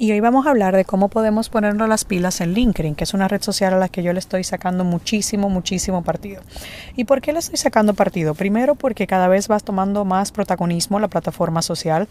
Y 0.00 0.12
hoy 0.12 0.20
vamos 0.20 0.46
a 0.46 0.50
hablar 0.52 0.74
de 0.74 0.86
cómo 0.86 1.10
podemos 1.10 1.50
ponernos 1.50 1.86
las 1.86 2.06
pilas 2.06 2.40
en 2.40 2.54
LinkedIn, 2.54 2.94
que 2.94 3.04
es 3.04 3.12
una 3.12 3.28
red 3.28 3.42
social 3.42 3.74
a 3.74 3.76
la 3.76 3.90
que 3.90 4.02
yo 4.02 4.14
le 4.14 4.18
estoy 4.18 4.44
sacando 4.44 4.82
muchísimo, 4.82 5.50
muchísimo 5.50 6.02
partido. 6.02 6.40
¿Y 6.96 7.04
por 7.04 7.20
qué 7.20 7.34
le 7.34 7.40
estoy 7.40 7.58
sacando 7.58 7.92
partido? 7.92 8.32
Primero 8.32 8.76
porque 8.76 9.06
cada 9.06 9.28
vez 9.28 9.46
vas 9.46 9.62
tomando 9.62 10.06
más 10.06 10.32
protagonismo 10.32 10.98
la 11.00 11.08
plataforma 11.08 11.60
social. 11.60 12.08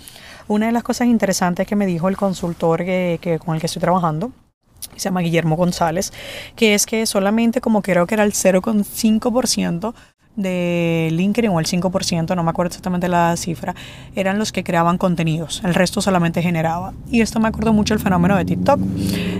Una 0.47 0.67
de 0.67 0.71
las 0.71 0.83
cosas 0.83 1.07
interesantes 1.07 1.65
que 1.65 1.75
me 1.75 1.87
dijo 1.87 2.09
el 2.09 2.15
consultor 2.15 2.85
que, 2.85 3.39
con 3.43 3.55
el 3.55 3.59
que 3.59 3.65
estoy 3.65 3.79
trabajando, 3.79 4.33
se 4.95 4.99
llama 5.05 5.21
Guillermo 5.21 5.55
González, 5.55 6.13
que 6.55 6.75
es 6.75 6.85
que 6.85 7.07
solamente 7.07 7.59
como 7.59 7.81
creo 7.81 8.05
que 8.05 8.13
era 8.13 8.23
el 8.23 8.33
0,5% 8.33 9.95
de 10.35 11.09
LinkedIn 11.11 11.51
o 11.51 11.59
el 11.59 11.65
5%, 11.65 12.35
no 12.35 12.43
me 12.43 12.49
acuerdo 12.49 12.69
exactamente 12.69 13.07
la 13.07 13.35
cifra, 13.35 13.75
eran 14.15 14.39
los 14.39 14.51
que 14.51 14.63
creaban 14.63 14.97
contenidos, 14.97 15.61
el 15.65 15.73
resto 15.73 16.01
solamente 16.01 16.41
generaba. 16.41 16.93
Y 17.11 17.21
esto 17.21 17.39
me 17.39 17.47
acuerdo 17.47 17.73
mucho 17.73 17.93
el 17.93 17.99
fenómeno 17.99 18.37
de 18.37 18.45
TikTok, 18.45 18.79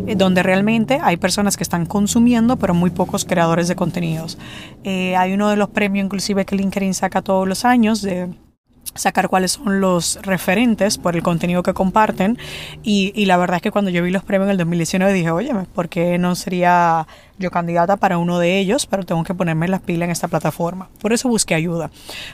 eh, 0.07 0.15
donde 0.15 0.43
realmente 0.43 0.99
hay 1.01 1.17
personas 1.17 1.57
que 1.57 1.63
están 1.63 1.85
consumiendo, 1.85 2.57
pero 2.57 2.73
muy 2.73 2.89
pocos 2.89 3.25
creadores 3.25 3.67
de 3.67 3.75
contenidos. 3.75 4.37
Eh, 4.83 5.15
hay 5.15 5.33
uno 5.33 5.49
de 5.49 5.55
los 5.55 5.69
premios 5.69 6.05
inclusive 6.05 6.45
que 6.45 6.55
LinkedIn 6.55 6.93
saca 6.93 7.21
todos 7.21 7.47
los 7.47 7.65
años 7.65 8.01
de 8.01 8.29
sacar 8.99 9.29
cuáles 9.29 9.53
son 9.53 9.81
los 9.81 10.19
referentes 10.21 10.97
por 10.97 11.15
el 11.15 11.23
contenido 11.23 11.63
que 11.63 11.73
comparten 11.73 12.37
y, 12.83 13.11
y, 13.15 13.25
la 13.25 13.37
verdad 13.37 13.57
es 13.57 13.61
que 13.61 13.71
cuando 13.71 13.91
yo 13.91 14.03
vi 14.03 14.11
los 14.11 14.23
premios 14.23 14.47
en 14.47 14.51
el 14.51 14.57
2019 14.57 15.13
dije, 15.13 15.31
oye, 15.31 15.53
¿por 15.73 15.89
qué 15.89 16.17
no 16.17 16.35
sería 16.35 17.07
yo 17.37 17.51
candidata 17.51 17.97
para 17.97 18.17
uno 18.17 18.39
de 18.39 18.59
ellos? 18.59 18.85
Pero 18.85 19.03
tengo 19.05 19.23
que 19.23 19.33
ponerme 19.33 19.67
las 19.67 19.81
pilas 19.81 20.05
en 20.07 20.11
esta 20.11 20.27
plataforma. 20.27 20.89
Por 21.01 21.13
eso 21.13 21.29
busqué 21.29 21.55
ayuda, 21.55 21.89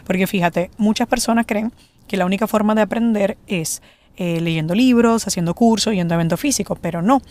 porque 0.06 0.28
fíjate, 0.28 0.72
muchas 0.78 1.08
personas 1.08 1.46
creen 1.48 1.72
que 2.08 2.18
la 2.18 2.26
única 2.26 2.48
forma 2.48 2.76
de 2.76 2.82
aprender 2.82 3.38
es 3.48 3.82
eh, 4.18 4.40
leyendo 4.40 4.74
libros, 4.74 5.28
haciendo 5.28 5.54
cursos, 5.54 5.94
yendo 5.94 6.14
a 6.14 6.16
eventos 6.16 6.40
físicos, 6.40 6.78
pero 6.82 7.02
no. 7.02 7.22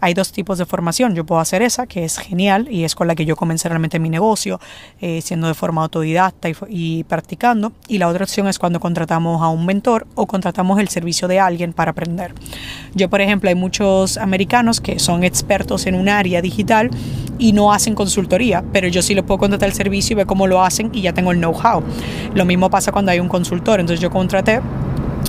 Hay 0.00 0.14
dos 0.14 0.32
tipos 0.32 0.56
de 0.58 0.64
formación. 0.64 1.14
Yo 1.14 1.24
puedo 1.24 1.40
hacer 1.40 1.60
esa, 1.60 1.86
que 1.86 2.04
es 2.04 2.16
genial 2.18 2.66
y 2.70 2.84
es 2.84 2.94
con 2.94 3.06
la 3.06 3.14
que 3.14 3.26
yo 3.26 3.36
comencé 3.36 3.68
realmente 3.68 3.98
mi 3.98 4.08
negocio, 4.08 4.58
eh, 5.00 5.20
siendo 5.20 5.48
de 5.48 5.54
forma 5.54 5.82
autodidacta 5.82 6.48
y, 6.68 7.04
practicando. 7.04 7.72
Y 7.88 7.98
la 7.98 8.08
otra 8.08 8.24
opción 8.24 8.48
es 8.48 8.58
cuando 8.58 8.80
contratamos 8.80 9.42
a 9.42 9.48
un 9.48 9.66
mentor 9.66 10.06
o 10.14 10.26
contratamos 10.26 10.80
el 10.80 10.88
servicio 10.88 11.28
de 11.28 11.40
alguien 11.40 11.72
para 11.72 11.90
aprender. 11.90 12.34
Yo, 12.94 13.10
por 13.10 13.20
ejemplo, 13.20 13.48
hay 13.48 13.54
muchos 13.54 14.16
americanos 14.16 14.80
que 14.80 14.98
son 14.98 15.24
expertos 15.24 15.86
en 15.86 15.94
un 15.94 16.08
área 16.08 16.40
digital 16.40 16.90
y 17.38 17.52
no 17.52 17.72
hacen 17.72 17.94
consultoría, 17.94 18.64
pero 18.72 18.88
yo 18.88 19.02
sí 19.02 19.14
lo 19.14 19.24
puedo 19.24 19.38
contratar 19.38 19.68
el 19.68 19.74
servicio 19.74 20.14
y 20.14 20.16
ver 20.16 20.26
cómo 20.26 20.46
lo 20.46 20.62
hacen 20.62 20.90
y 20.92 21.02
ya 21.02 21.12
tengo 21.12 21.32
el 21.32 21.38
know-how. 21.38 21.82
Lo 22.34 22.44
mismo 22.44 22.70
pasa 22.70 22.92
cuando 22.92 23.10
hay 23.10 23.20
un 23.20 23.28
consultor. 23.28 23.80
Entonces 23.80 24.00
yo 24.00 24.10
contraté 24.10 24.60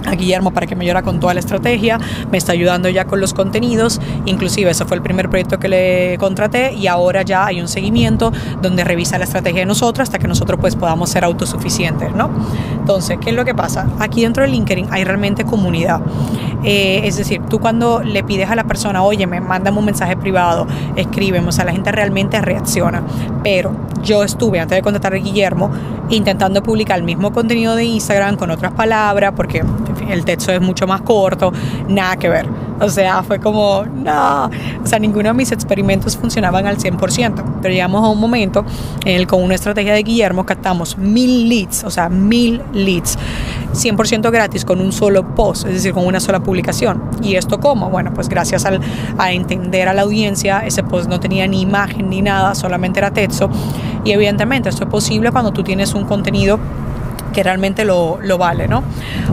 a 0.05 0.11
Guillermo 0.11 0.51
para 0.51 0.67
que 0.67 0.75
me 0.75 0.83
ayudara 0.83 1.01
con 1.01 1.19
toda 1.19 1.33
la 1.33 1.39
estrategia, 1.39 1.99
me 2.31 2.37
está 2.37 2.51
ayudando 2.51 2.89
ya 2.89 3.05
con 3.05 3.19
los 3.19 3.33
contenidos, 3.33 3.99
inclusive 4.25 4.71
ese 4.71 4.85
fue 4.85 4.97
el 4.97 5.03
primer 5.03 5.29
proyecto 5.29 5.59
que 5.59 5.67
le 5.67 6.17
contraté 6.17 6.73
y 6.73 6.87
ahora 6.87 7.21
ya 7.21 7.45
hay 7.45 7.61
un 7.61 7.67
seguimiento 7.67 8.31
donde 8.61 8.83
revisa 8.83 9.17
la 9.17 9.25
estrategia 9.25 9.61
de 9.61 9.65
nosotros 9.65 10.07
hasta 10.07 10.19
que 10.19 10.27
nosotros 10.27 10.59
pues 10.59 10.75
podamos 10.75 11.09
ser 11.09 11.23
autosuficientes, 11.23 12.13
¿no? 12.13 12.29
Entonces, 12.79 13.17
¿qué 13.21 13.29
es 13.29 13.35
lo 13.35 13.45
que 13.45 13.55
pasa? 13.55 13.87
Aquí 13.99 14.21
dentro 14.21 14.43
de 14.43 14.49
LinkedIn 14.49 14.87
hay 14.91 15.03
realmente 15.03 15.45
comunidad. 15.45 16.01
Eh, 16.63 17.01
es 17.05 17.17
decir, 17.17 17.41
tú 17.49 17.59
cuando 17.59 18.01
le 18.03 18.23
pides 18.23 18.49
a 18.49 18.55
la 18.55 18.63
persona, 18.63 19.03
oye, 19.03 19.25
me 19.27 19.41
mándame 19.41 19.79
un 19.79 19.85
mensaje 19.85 20.15
privado, 20.15 20.67
escríbeme, 20.95 21.47
o 21.47 21.51
sea, 21.51 21.65
la 21.65 21.71
gente 21.71 21.91
realmente 21.91 22.39
reacciona. 22.41 23.01
Pero 23.43 23.71
yo 24.03 24.23
estuve, 24.23 24.59
antes 24.59 24.77
de 24.77 24.81
contratar 24.81 25.13
a 25.13 25.17
Guillermo, 25.17 25.71
intentando 26.09 26.61
publicar 26.61 26.97
el 26.97 27.03
mismo 27.03 27.31
contenido 27.31 27.75
de 27.75 27.85
Instagram 27.85 28.35
con 28.35 28.51
otras 28.51 28.73
palabras, 28.73 29.33
porque 29.35 29.63
el 30.09 30.25
texto 30.25 30.51
es 30.51 30.61
mucho 30.61 30.87
más 30.87 31.01
corto, 31.01 31.51
nada 31.87 32.17
que 32.17 32.29
ver. 32.29 32.47
O 32.81 32.89
sea, 32.89 33.21
fue 33.21 33.39
como, 33.39 33.83
no, 33.85 34.49
o 34.83 34.87
sea, 34.87 34.97
ninguno 34.97 35.29
de 35.29 35.33
mis 35.35 35.51
experimentos 35.51 36.17
funcionaban 36.17 36.65
al 36.65 36.77
100%, 36.77 37.59
pero 37.61 37.71
llegamos 37.71 38.03
a 38.03 38.07
un 38.07 38.19
momento 38.19 38.65
en 39.05 39.17
el 39.17 39.27
con 39.27 39.43
una 39.43 39.53
estrategia 39.53 39.93
de 39.93 40.01
Guillermo 40.01 40.47
captamos 40.47 40.97
mil 40.97 41.47
leads, 41.47 41.83
o 41.83 41.91
sea, 41.91 42.09
mil 42.09 42.59
leads, 42.73 43.19
100% 43.73 44.31
gratis 44.31 44.65
con 44.65 44.81
un 44.81 44.91
solo 44.91 45.35
post, 45.35 45.65
es 45.67 45.73
decir, 45.73 45.93
con 45.93 46.05
una 46.05 46.19
sola 46.19 46.41
publicación. 46.41 47.03
¿Y 47.21 47.35
esto 47.35 47.59
cómo? 47.59 47.89
Bueno, 47.89 48.13
pues 48.13 48.29
gracias 48.29 48.65
a 48.65 49.31
entender 49.31 49.87
a 49.87 49.93
la 49.93 50.03
audiencia, 50.03 50.59
ese 50.59 50.83
post 50.83 51.09
no 51.09 51.19
tenía 51.19 51.47
ni 51.47 51.61
imagen 51.61 52.09
ni 52.09 52.21
nada, 52.21 52.55
solamente 52.55 52.99
era 52.99 53.11
texto. 53.11 53.49
Y 54.03 54.11
evidentemente 54.11 54.69
esto 54.69 54.83
es 54.83 54.89
posible 54.89 55.31
cuando 55.31 55.51
tú 55.51 55.63
tienes 55.63 55.93
un 55.93 56.05
contenido 56.05 56.59
que 57.33 57.43
realmente 57.43 57.85
lo, 57.85 58.19
lo, 58.21 58.37
vale, 58.37 58.67
¿no? 58.67 58.83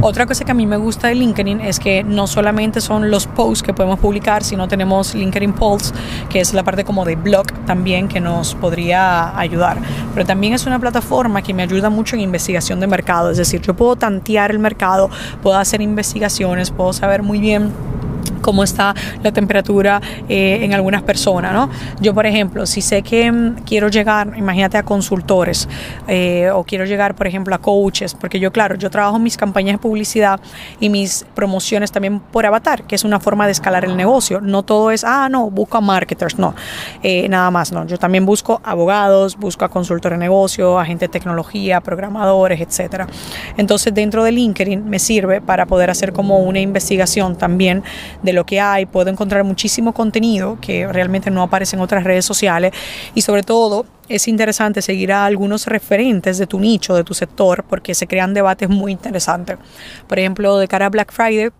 Otra 0.01 0.27
cosa 0.27 0.45
que 0.45 0.51
a 0.51 0.55
mí 0.55 0.67
me 0.67 0.77
gusta 0.77 1.09
de 1.09 1.15
LinkedIn 1.15 1.61
es 1.61 1.79
que 1.79 2.05
no 2.05 2.27
solamente 2.27 2.81
son 2.81 3.11
los 3.11 3.27
posts 3.27 3.63
que 3.63 3.75
podemos 3.75 3.99
publicar, 3.99 4.45
sino 4.45 4.69
tenemos 4.69 5.15
LinkedIn 5.15 5.53
Pulse, 5.53 5.93
que 6.29 6.41
es 6.41 6.55
la 6.55 6.63
parte 6.63 6.85
como 6.85 7.05
de 7.05 7.17
blog 7.17 7.47
también 7.67 8.09
que 8.09 8.21
nos 8.21 8.55
podría 8.55 9.39
ayudar. 9.39 9.79
Pero 10.15 10.27
también 10.27 10.55
es 10.55 10.67
una 10.67 10.79
plataforma 10.79 11.43
que 11.43 11.55
me 11.55 11.63
ayuda 11.63 11.91
mucho 11.91 12.17
en 12.17 12.23
investigación 12.23 12.81
de 12.81 12.87
mercado, 12.87 13.31
es 13.31 13.39
decir, 13.39 13.61
yo 13.61 13.75
puedo 13.75 13.97
tantear 13.97 14.51
el 14.51 14.59
mercado, 14.59 15.11
puedo 15.43 15.59
hacer 15.59 15.81
investigaciones, 15.81 16.71
puedo 16.71 16.93
saber 16.93 17.23
muy 17.23 17.39
bien 17.39 17.73
cómo 18.41 18.65
está 18.65 18.95
la 19.23 19.33
temperatura 19.33 20.01
eh, 20.29 20.61
en 20.63 20.75
algunas 20.75 21.03
personas, 21.03 21.53
¿no? 21.53 21.71
Yo, 22.01 22.15
por 22.15 22.27
ejemplo, 22.27 22.67
si 22.67 22.81
sé 22.81 23.03
que 23.03 23.31
mm, 23.31 23.57
quiero 23.67 23.89
llegar, 23.89 24.33
imagínate, 24.37 24.79
a 24.79 24.83
consultores 24.83 25.69
eh, 26.07 26.51
o 26.53 26.65
quiero 26.65 26.85
llegar, 26.85 27.15
por 27.15 27.27
ejemplo, 27.27 27.55
a 27.55 27.59
coaches, 27.59 28.15
porque 28.15 28.39
yo, 28.41 28.53
claro, 28.53 28.75
yo 28.77 28.91
trabajo 28.91 29.19
mis 29.19 29.37
campañas 29.37 29.75
de 29.75 29.79
publicidad 29.79 30.41
y 30.81 30.89
mis 30.89 31.27
promociones 31.35 31.93
también 31.93 32.21
por 32.21 32.47
avatar, 32.47 32.85
que 32.85 32.95
es 32.95 33.05
una 33.05 33.21
forma 33.21 33.47
de 33.47 33.53
escalar 33.53 33.85
el 33.85 33.97
negocio. 33.97 34.41
No 34.41 34.63
todo 34.63 34.91
es, 34.91 35.05
ah, 35.05 35.29
no, 35.29 35.51
busco 35.51 35.79
a 35.79 35.81
marketers, 35.81 36.39
no, 36.39 36.55
eh, 37.03 37.29
nada 37.29 37.51
más, 37.51 37.73
no. 37.73 37.87
Yo 37.87 37.99
también 37.99 38.27
busco 38.27 38.61
abogados, 38.65 39.37
busco 39.37 39.65
a 39.65 39.69
consultores 39.69 40.19
de 40.19 40.25
negocio, 40.25 40.79
agentes 40.79 41.09
de 41.09 41.13
tecnología, 41.13 41.81
programadores, 41.81 42.61
etcétera. 42.61 43.07
Entonces, 43.57 43.95
dentro 43.95 44.25
de 44.25 44.33
LinkedIn 44.33 44.89
me 44.89 44.99
sirve 44.99 45.41
para 45.41 45.67
poder 45.67 45.91
hacer 45.91 46.13
como 46.13 46.39
una 46.39 46.61
investigación 46.61 47.37
también 47.37 47.83
de 48.23 48.33
lo 48.33 48.45
que 48.45 48.61
hay, 48.61 48.87
puedo 48.87 49.11
encontrar 49.11 49.45
muchísimo 49.45 49.93
contenido 49.93 50.59
que 50.61 50.87
realmente 50.87 51.31
no 51.31 51.43
aparece 51.43 51.77
en 51.77 51.83
otras 51.83 52.05
redes 52.05 52.25
sociales 52.25 52.73
y 53.15 53.23
sobre 53.23 53.43
todo 53.43 53.87
es 54.09 54.27
interesante 54.27 54.83
seguir 54.83 55.13
a 55.13 55.27
algunos 55.27 55.67
referentes 55.67 56.39
de 56.39 56.47
tu 56.47 56.59
nicho, 56.59 56.95
de 56.95 57.05
tu 57.05 57.15
sector, 57.15 57.65
porque 57.69 57.95
se 57.95 58.07
crean 58.07 58.35
debates 58.35 58.69
muy 58.69 58.93
interesantes. 58.93 59.59
Por 60.07 60.19
ejemplo, 60.19 60.59
de 60.59 60.67
cara 60.67 60.87
a 60.87 60.89
Black 60.89 61.13
Friday, 61.13 61.51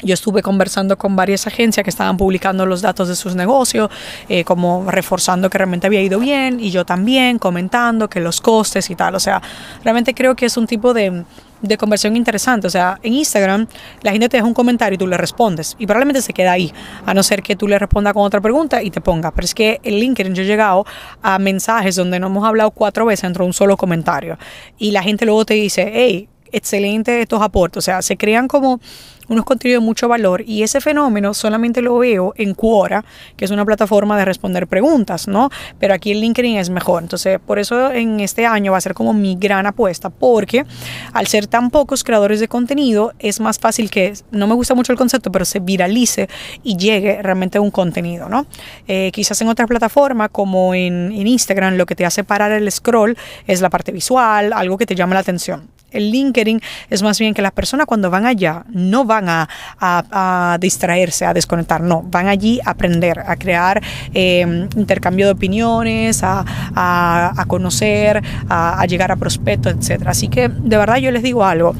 yo 0.00 0.14
estuve 0.14 0.42
conversando 0.42 0.96
con 0.96 1.16
varias 1.16 1.46
agencias 1.46 1.84
que 1.84 1.90
estaban 1.90 2.16
publicando 2.16 2.66
los 2.66 2.82
datos 2.82 3.08
de 3.08 3.16
sus 3.16 3.34
negocios, 3.34 3.90
eh, 4.28 4.44
como 4.44 4.90
reforzando 4.90 5.50
que 5.50 5.58
realmente 5.58 5.86
había 5.86 6.02
ido 6.02 6.18
bien, 6.18 6.60
y 6.60 6.70
yo 6.70 6.84
también 6.84 7.38
comentando 7.38 8.08
que 8.08 8.20
los 8.20 8.40
costes 8.40 8.90
y 8.90 8.96
tal. 8.96 9.14
O 9.14 9.20
sea, 9.20 9.42
realmente 9.84 10.14
creo 10.14 10.34
que 10.34 10.46
es 10.46 10.56
un 10.56 10.66
tipo 10.66 10.94
de, 10.94 11.24
de 11.62 11.78
conversión 11.78 12.16
interesante. 12.16 12.66
O 12.66 12.70
sea, 12.70 12.98
en 13.02 13.14
Instagram 13.14 13.66
la 14.02 14.12
gente 14.12 14.28
te 14.28 14.36
deja 14.36 14.46
un 14.46 14.54
comentario 14.54 14.96
y 14.96 14.98
tú 14.98 15.06
le 15.06 15.16
respondes 15.16 15.76
y 15.78 15.86
probablemente 15.86 16.20
se 16.20 16.32
queda 16.32 16.52
ahí, 16.52 16.72
a 17.06 17.14
no 17.14 17.22
ser 17.22 17.42
que 17.42 17.56
tú 17.56 17.68
le 17.68 17.78
respondas 17.78 18.12
con 18.12 18.24
otra 18.24 18.40
pregunta 18.40 18.82
y 18.82 18.90
te 18.90 19.00
ponga. 19.00 19.30
Pero 19.30 19.44
es 19.44 19.54
que 19.54 19.80
en 19.82 19.94
LinkedIn 19.94 20.34
yo 20.34 20.42
he 20.42 20.46
llegado 20.46 20.84
a 21.22 21.38
mensajes 21.38 21.96
donde 21.96 22.20
no 22.20 22.26
hemos 22.26 22.44
hablado 22.44 22.70
cuatro 22.70 23.06
veces 23.06 23.22
dentro 23.22 23.44
de 23.44 23.48
un 23.48 23.54
solo 23.54 23.76
comentario 23.76 24.38
y 24.78 24.90
la 24.90 25.02
gente 25.02 25.24
luego 25.24 25.44
te 25.44 25.54
dice, 25.54 25.90
hey, 25.94 26.28
excelente 26.52 27.20
estos 27.20 27.42
aportes. 27.42 27.78
O 27.78 27.82
sea, 27.82 28.02
se 28.02 28.16
crean 28.16 28.48
como 28.48 28.80
unos 29.28 29.44
contenidos 29.44 29.82
de 29.82 29.86
mucho 29.86 30.08
valor 30.08 30.42
y 30.46 30.62
ese 30.62 30.80
fenómeno 30.80 31.34
solamente 31.34 31.80
lo 31.80 31.98
veo 31.98 32.34
en 32.36 32.54
Quora, 32.54 33.04
que 33.36 33.44
es 33.44 33.50
una 33.50 33.64
plataforma 33.64 34.18
de 34.18 34.24
responder 34.24 34.66
preguntas, 34.66 35.28
¿no? 35.28 35.50
Pero 35.78 35.94
aquí 35.94 36.12
en 36.12 36.20
LinkedIn 36.20 36.56
es 36.56 36.70
mejor. 36.70 37.02
Entonces, 37.02 37.38
por 37.44 37.58
eso 37.58 37.90
en 37.90 38.20
este 38.20 38.46
año 38.46 38.72
va 38.72 38.78
a 38.78 38.80
ser 38.80 38.94
como 38.94 39.12
mi 39.12 39.36
gran 39.36 39.66
apuesta, 39.66 40.10
porque 40.10 40.64
al 41.12 41.26
ser 41.26 41.46
tan 41.46 41.70
pocos 41.70 42.04
creadores 42.04 42.40
de 42.40 42.48
contenido, 42.48 43.12
es 43.18 43.40
más 43.40 43.58
fácil 43.58 43.90
que, 43.90 44.12
no 44.30 44.46
me 44.46 44.54
gusta 44.54 44.74
mucho 44.74 44.92
el 44.92 44.98
concepto, 44.98 45.32
pero 45.32 45.44
se 45.44 45.60
viralice 45.60 46.28
y 46.62 46.76
llegue 46.76 47.22
realmente 47.22 47.58
un 47.58 47.70
contenido, 47.70 48.28
¿no? 48.28 48.46
Eh, 48.86 49.10
quizás 49.12 49.40
en 49.40 49.48
otras 49.48 49.68
plataformas, 49.68 50.30
como 50.30 50.74
en, 50.74 51.12
en 51.12 51.26
Instagram, 51.26 51.76
lo 51.76 51.86
que 51.86 51.94
te 51.94 52.04
hace 52.04 52.24
parar 52.24 52.52
el 52.52 52.70
scroll 52.70 53.16
es 53.46 53.60
la 53.60 53.70
parte 53.70 53.92
visual, 53.92 54.52
algo 54.52 54.76
que 54.76 54.86
te 54.86 54.94
llama 54.94 55.14
la 55.14 55.20
atención. 55.20 55.68
El 55.92 56.10
LinkedIn 56.10 56.60
es 56.90 57.02
más 57.02 57.18
bien 57.18 57.34
que 57.34 57.42
las 57.42 57.52
personas 57.52 57.86
cuando 57.86 58.10
van 58.10 58.26
allá 58.26 58.64
no 58.68 59.04
van 59.04 59.26
a, 59.28 60.58
distraerse, 60.60 61.24
a 61.26 61.34
desconectar, 61.34 61.80
no, 61.80 62.02
van 62.02 62.28
allí 62.28 62.60
a 62.64 62.70
aprender, 62.70 63.20
a 63.20 63.36
crear 63.36 63.82
em, 64.14 64.68
intercambio 64.76 65.26
de 65.26 65.32
opiniones, 65.32 66.20
a, 66.22 67.44
conocer, 67.46 68.22
a, 68.48 68.84
llegar 68.86 69.12
a 69.12 69.16
prospectos, 69.16 69.74
etc. 69.74 70.06
Así 70.06 70.28
que 70.28 70.48
de 70.48 70.76
verdad 70.76 70.96
yo 70.96 71.10
les 71.10 71.22
digo 71.22 71.44
algo, 71.44 71.74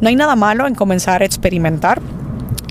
no 0.00 0.08
hay 0.08 0.16
nada 0.16 0.36
malo 0.36 0.66
en 0.66 0.74
comenzar 0.74 1.22
a 1.22 1.24
experimentar 1.24 2.00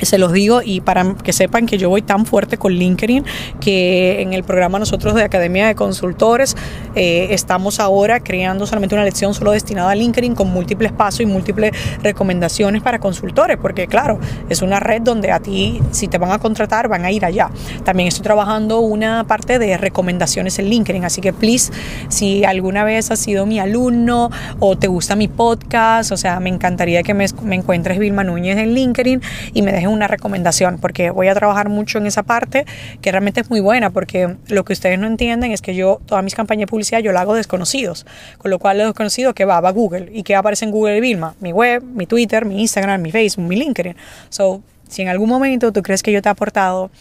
se 0.01 0.17
los 0.17 0.33
digo 0.33 0.61
y 0.63 0.81
para 0.81 1.15
que 1.15 1.33
sepan 1.33 1.65
que 1.65 1.77
yo 1.77 1.89
voy 1.89 2.01
tan 2.01 2.25
fuerte 2.25 2.57
con 2.57 2.73
LinkedIn 2.73 3.23
que 3.59 4.21
en 4.21 4.33
el 4.33 4.43
programa 4.43 4.79
nosotros 4.79 5.15
de 5.15 5.23
Academia 5.23 5.67
de 5.67 5.75
Consultores 5.75 6.55
eh, 6.95 7.27
estamos 7.31 7.79
ahora 7.79 8.19
creando 8.19 8.67
solamente 8.67 8.95
una 8.95 9.03
lección 9.03 9.33
solo 9.33 9.51
destinada 9.51 9.91
a 9.91 9.95
LinkedIn 9.95 10.35
con 10.35 10.49
múltiples 10.49 10.91
pasos 10.91 11.21
y 11.21 11.25
múltiples 11.25 11.71
recomendaciones 12.01 12.81
para 12.81 12.99
consultores, 12.99 13.57
porque 13.57 13.87
claro, 13.87 14.19
es 14.49 14.61
una 14.61 14.79
red 14.79 15.01
donde 15.01 15.31
a 15.31 15.39
ti 15.39 15.81
si 15.91 16.07
te 16.07 16.17
van 16.17 16.31
a 16.31 16.39
contratar 16.39 16.87
van 16.87 17.05
a 17.05 17.11
ir 17.11 17.25
allá. 17.25 17.49
También 17.83 18.07
estoy 18.07 18.23
trabajando 18.23 18.79
una 18.79 19.25
parte 19.25 19.59
de 19.59 19.77
recomendaciones 19.77 20.59
en 20.59 20.65
LinkedIn, 20.69 21.05
así 21.05 21.21
que 21.21 21.33
please, 21.33 21.71
si 22.09 22.43
alguna 22.43 22.83
vez 22.83 23.11
has 23.11 23.19
sido 23.19 23.45
mi 23.45 23.59
alumno 23.59 24.29
o 24.59 24.77
te 24.77 24.87
gusta 24.87 25.15
mi 25.15 25.27
podcast, 25.27 26.11
o 26.11 26.17
sea, 26.17 26.39
me 26.39 26.49
encantaría 26.49 27.03
que 27.03 27.13
me, 27.13 27.25
me 27.43 27.55
encuentres 27.55 27.97
Vilma 27.99 28.23
Núñez 28.23 28.57
en 28.57 28.73
LinkedIn 28.73 29.21
y 29.53 29.61
me 29.61 29.71
dejes 29.71 29.84
una 29.87 30.07
recomendación 30.07 30.79
porque 30.79 31.09
voy 31.09 31.27
a 31.27 31.35
trabajar 31.35 31.69
mucho 31.69 31.97
en 31.97 32.05
esa 32.05 32.23
parte 32.23 32.65
que 33.01 33.11
realmente 33.11 33.41
es 33.41 33.49
muy 33.49 33.59
buena 33.59 33.89
porque 33.89 34.35
lo 34.47 34.65
que 34.65 34.73
ustedes 34.73 34.99
no 34.99 35.07
entienden 35.07 35.51
es 35.51 35.61
que 35.61 35.75
yo 35.75 36.01
todas 36.05 36.23
mis 36.23 36.35
campañas 36.35 36.61
de 36.61 36.67
publicidad 36.67 36.99
yo 36.99 37.11
la 37.11 37.21
hago 37.21 37.33
desconocidos, 37.33 38.05
con 38.37 38.51
lo 38.51 38.59
cual 38.59 38.77
los 38.77 38.87
desconocidos 38.87 39.33
que 39.33 39.45
va, 39.45 39.59
va 39.61 39.69
a 39.69 39.71
Google 39.71 40.09
y 40.13 40.23
que 40.23 40.35
aparece 40.35 40.65
en 40.65 40.71
Google 40.71 40.99
Vilma, 41.01 41.35
mi 41.39 41.51
web, 41.51 41.83
mi 41.83 42.05
Twitter, 42.05 42.45
mi 42.45 42.61
Instagram, 42.61 43.01
mi 43.01 43.11
Facebook, 43.11 43.47
mi 43.47 43.55
LinkedIn. 43.55 43.95
So, 44.29 44.61
si 44.87 45.01
en 45.01 45.07
algún 45.09 45.29
momento 45.29 45.71
tú 45.71 45.81
crees 45.81 46.03
que 46.03 46.11
yo 46.11 46.21
te 46.21 46.29
he 46.29 46.31
aportado, 46.31 46.91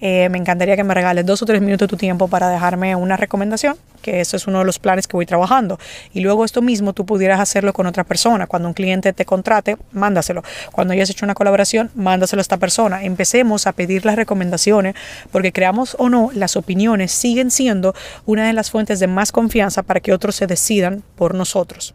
eh, 0.00 0.28
me 0.30 0.38
encantaría 0.38 0.76
que 0.76 0.84
me 0.84 0.94
regales 0.94 1.26
dos 1.26 1.42
o 1.42 1.46
tres 1.46 1.60
minutos 1.60 1.86
de 1.86 1.90
tu 1.90 1.96
tiempo 1.96 2.28
para 2.28 2.48
dejarme 2.48 2.94
una 2.96 3.16
recomendación, 3.16 3.76
que 4.00 4.20
eso 4.20 4.36
es 4.36 4.46
uno 4.46 4.60
de 4.60 4.64
los 4.64 4.78
planes 4.78 5.06
que 5.06 5.16
voy 5.16 5.26
trabajando. 5.26 5.78
Y 6.12 6.20
luego 6.20 6.44
esto 6.44 6.62
mismo 6.62 6.92
tú 6.92 7.06
pudieras 7.06 7.40
hacerlo 7.40 7.72
con 7.72 7.86
otra 7.86 8.04
persona. 8.04 8.46
Cuando 8.46 8.68
un 8.68 8.74
cliente 8.74 9.12
te 9.12 9.24
contrate, 9.24 9.76
mándaselo. 9.92 10.42
Cuando 10.72 10.92
hayas 10.92 11.10
hecho 11.10 11.24
una 11.24 11.34
colaboración, 11.34 11.90
mándaselo 11.94 12.40
a 12.40 12.42
esta 12.42 12.56
persona. 12.56 13.04
Empecemos 13.04 13.66
a 13.66 13.72
pedir 13.72 14.04
las 14.04 14.16
recomendaciones, 14.16 14.94
porque 15.30 15.52
creamos 15.52 15.96
o 15.98 16.08
no, 16.08 16.30
las 16.34 16.56
opiniones 16.56 17.12
siguen 17.12 17.50
siendo 17.50 17.94
una 18.26 18.46
de 18.46 18.52
las 18.52 18.70
fuentes 18.70 19.00
de 19.00 19.06
más 19.06 19.32
confianza 19.32 19.82
para 19.82 20.00
que 20.00 20.12
otros 20.12 20.36
se 20.36 20.46
decidan 20.46 21.02
por 21.16 21.34
nosotros. 21.34 21.94